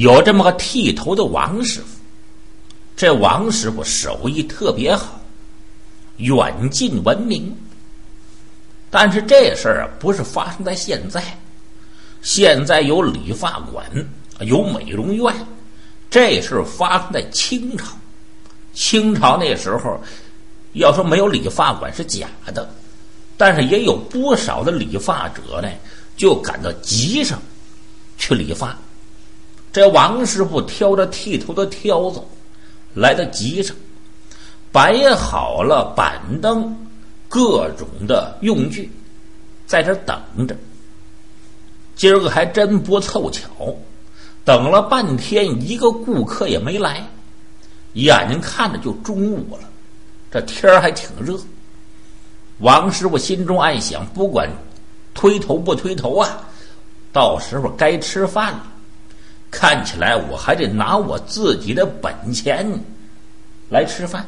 [0.00, 1.86] 有这么个剃头的王师傅，
[2.96, 5.20] 这王师傅手艺特别好，
[6.16, 7.54] 远近闻名。
[8.88, 11.22] 但是这事儿啊，不是发生在现在，
[12.22, 13.84] 现在有理发馆，
[14.40, 15.46] 有美容院，
[16.08, 17.94] 这事发生在清朝。
[18.72, 20.00] 清朝那时候，
[20.72, 22.74] 要说没有理发馆是假的，
[23.36, 25.68] 但是也有不少的理发者呢，
[26.16, 27.38] 就赶到集上
[28.16, 28.74] 去理发。
[29.72, 32.20] 这王师傅挑着剃头的挑子，
[32.94, 33.76] 来到集上，
[34.72, 36.88] 摆好了板凳，
[37.28, 38.90] 各种的用具，
[39.66, 40.56] 在这等着。
[41.94, 43.48] 今儿个还真不凑巧，
[44.44, 47.06] 等了半天，一个顾客也没来。
[47.92, 49.68] 眼睛看着就中午了，
[50.30, 51.38] 这天儿还挺热。
[52.58, 54.50] 王师傅心中暗想：不管
[55.14, 56.48] 推头不推头啊，
[57.12, 58.66] 到时候该吃饭了。
[59.50, 62.84] 看起来我还得拿我自己的本钱
[63.68, 64.26] 来吃饭。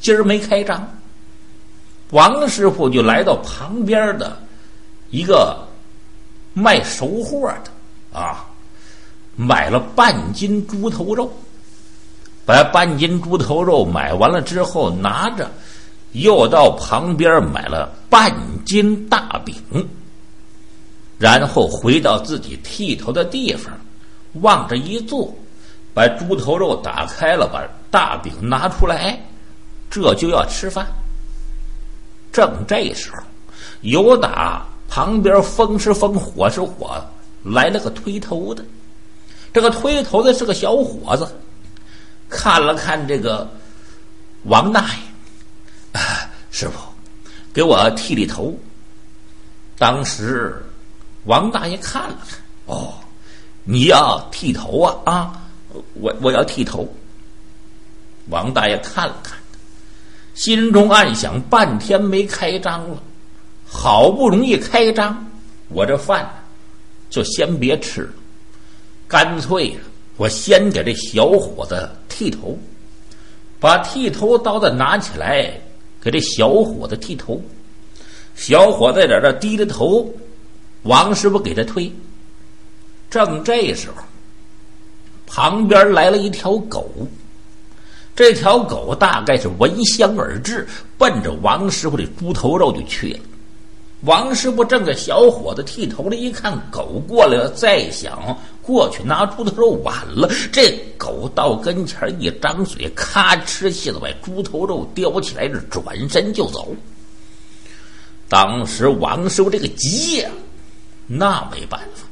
[0.00, 0.88] 今儿没开张，
[2.10, 4.38] 王师傅就来到旁边的
[5.10, 5.66] 一个
[6.54, 8.46] 卖熟货的啊，
[9.36, 11.32] 买了半斤猪头肉。
[12.44, 15.50] 把半斤猪头肉买完了之后，拿着
[16.12, 18.34] 又到旁边买了半
[18.64, 19.54] 斤大饼，
[21.18, 23.70] 然后回到自己剃头的地方，
[24.34, 25.34] 往这一坐，
[25.94, 29.18] 把猪头肉打开了，把大饼拿出来，
[29.90, 30.86] 这就要吃饭。
[32.30, 33.22] 正这时候，
[33.80, 37.02] 有打旁边风是风，火是火，
[37.42, 38.64] 来了个推头的。
[39.52, 41.26] 这个推头的是个小伙子。
[42.28, 43.50] 看了看这个
[44.42, 46.78] 王大爷，啊师傅，
[47.54, 48.54] 给我剃剃头。
[49.78, 50.62] 当时
[51.24, 52.92] 王大爷看了看，哦，
[53.70, 54.96] 你要剃头啊？
[55.04, 55.42] 啊，
[55.92, 56.88] 我我要剃头。
[58.30, 59.36] 王大爷看了看，
[60.34, 62.96] 心中暗想：半天没开张了，
[63.66, 65.30] 好不容易开张，
[65.68, 66.26] 我这饭
[67.10, 68.12] 就先别吃了，
[69.06, 69.76] 干脆呀。
[70.16, 72.58] 我先给这小伙子剃头，
[73.60, 75.52] 把剃头刀子拿起来，
[76.00, 77.38] 给这小伙子剃头。
[78.34, 80.10] 小伙子在这低着头，
[80.84, 81.92] 王师傅给他推。
[83.10, 84.02] 正这时候，
[85.26, 86.90] 旁边来了一条狗。
[88.14, 90.66] 这条狗大概是闻香而至，
[90.98, 93.20] 奔着王师傅的猪头肉就去了。
[94.02, 100.28] 王师傅正给小伙子剃头呢，一看狗过来了，再想过去拿猪头肉晚了。
[100.52, 106.74] 这狗到跟前一张嘴，咔哧一下子把猪头肉叼起来，这转身就走。
[108.28, 110.30] 当时王师傅这个急呀，
[111.06, 112.02] 那没办法，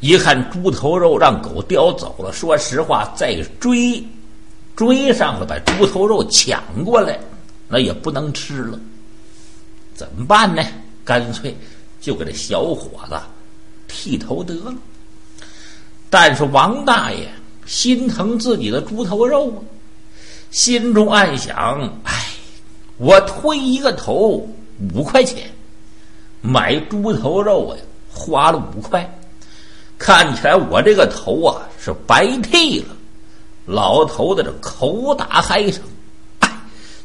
[0.00, 4.02] 一看猪头肉让狗叼走了，说实话，再追
[4.74, 7.18] 追上了，把猪头肉抢过来，
[7.68, 8.78] 那也不能吃了。
[9.94, 10.62] 怎么办呢？
[11.04, 11.54] 干脆
[12.00, 13.20] 就给这小伙子
[13.88, 14.72] 剃头得了。
[16.08, 17.28] 但是王大爷
[17.66, 19.60] 心疼自己的猪头肉啊，
[20.50, 21.56] 心中暗想：
[22.04, 22.26] 哎，
[22.96, 24.48] 我推一个头
[24.94, 25.50] 五块钱，
[26.40, 27.76] 买猪头肉啊
[28.10, 29.19] 花了五块，
[30.00, 32.96] 看起来我这个头啊是白剃了。
[33.66, 35.80] 老头子这口打嗨声
[36.40, 36.50] ：“哎，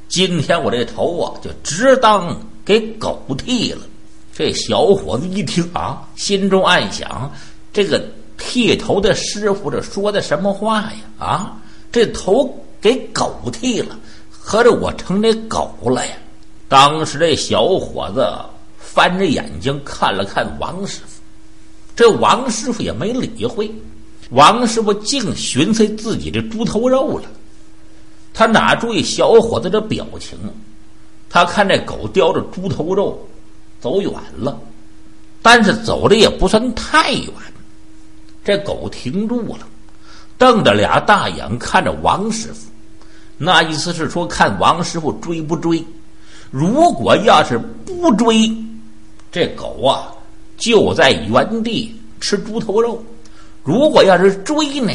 [0.08, 2.36] 今天我这头啊就只当……”
[2.66, 3.82] 给狗剃了，
[4.34, 7.32] 这小伙子一听啊，心中暗想：
[7.72, 8.04] 这个
[8.40, 10.98] 剃头的师傅这说的什么话呀？
[11.20, 11.58] 啊，
[11.92, 12.52] 这头
[12.82, 13.96] 给狗剃了，
[14.32, 16.14] 合着我成那狗了呀？
[16.68, 18.28] 当时这小伙子
[18.80, 21.15] 翻着眼睛看了看王师傅，
[21.96, 23.74] 这王师傅也没理会，
[24.32, 27.24] 王师傅净寻思自己的猪头肉了，
[28.34, 30.38] 他哪注意小伙子这表情？
[31.30, 33.28] 他看这狗叼着猪头肉
[33.80, 34.60] 走远了，
[35.42, 37.30] 但是走的也不算太远。
[38.44, 39.68] 这狗停住了，
[40.38, 42.68] 瞪着俩大眼看着王师傅，
[43.38, 45.84] 那意思是说看王师傅追不追。
[46.52, 48.50] 如果要是不追，
[49.32, 50.12] 这狗啊
[50.58, 52.98] 就在原地吃猪头肉；
[53.64, 54.92] 如果要是追呢，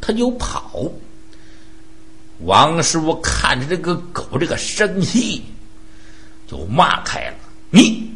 [0.00, 0.80] 他就跑。
[2.40, 5.42] 王师傅看着这个狗这个生气。
[6.46, 7.34] 就骂开了
[7.70, 8.12] 你，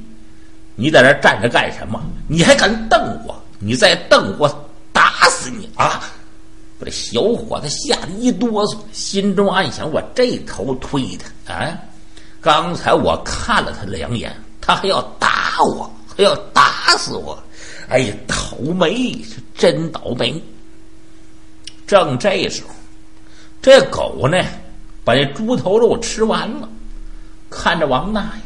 [0.75, 1.99] 你在这站着干什么？
[2.29, 3.35] 你还敢瞪我？
[3.59, 4.47] 你再瞪我，
[4.93, 6.03] 打死你啊！
[6.79, 11.75] 把这小伙子吓得一哆嗦，心中暗想：我这头推他啊！
[12.39, 14.31] 刚才我看了他两眼，
[14.61, 16.58] 他还要打我，还要打
[16.89, 17.39] 打死我！
[17.91, 20.43] 哎呀，倒霉是真倒霉！
[21.87, 22.71] 正这时候，
[23.61, 24.43] 这狗呢，
[25.05, 26.69] 把这猪头肉吃完了，
[27.51, 28.43] 看着王大爷。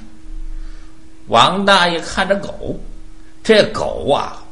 [1.29, 2.77] 王大爷看着狗，
[3.45, 4.43] 这狗啊，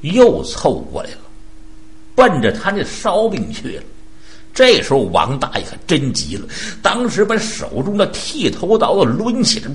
[0.00, 1.18] 又凑过来了，
[2.16, 3.84] 奔着他那烧饼去了。
[4.52, 6.48] 这时候，王大爷可真急了，
[6.82, 9.70] 当时把手中的剃头刀子抡起来，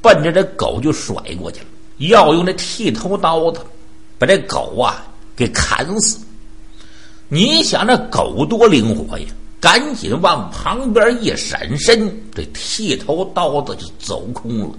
[0.00, 1.66] 奔着这狗就甩过去了，
[1.98, 3.60] 要用这剃头刀子
[4.18, 5.06] 把这狗啊
[5.36, 6.18] 给砍死。
[7.28, 9.26] 你想，这狗多灵活呀！
[9.60, 14.70] 赶紧往旁边一闪身，这剃头刀子就走空了。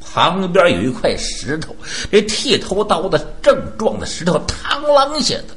[0.00, 1.76] 旁边有一块石头，
[2.10, 5.54] 这剃头刀子正撞在石头，嘡啷下的。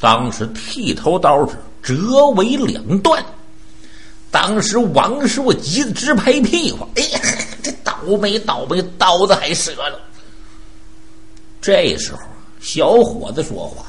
[0.00, 3.24] 当时剃头刀是折为两段。
[4.30, 7.20] 当时王师傅急得直拍屁股：“哎呀，
[8.06, 10.00] 倒霉倒霉，刀子还折了！”
[11.60, 12.20] 这时候，
[12.60, 13.84] 小伙子说话：“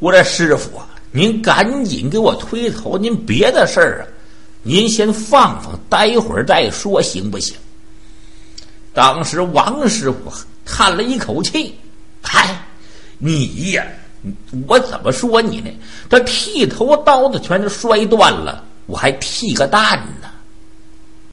[0.00, 2.98] 我这师傅啊。”您赶紧给我推头！
[2.98, 4.02] 您别的事儿啊，
[4.64, 7.56] 您先放放，待会儿再说，行不行？
[8.92, 10.18] 当时王师傅
[10.66, 11.78] 叹了一口气
[12.20, 12.60] ：“嗨，
[13.18, 13.86] 你呀，
[14.66, 15.70] 我怎么说你呢？
[16.10, 20.23] 这剃头刀子全都摔断了，我还剃个蛋呢。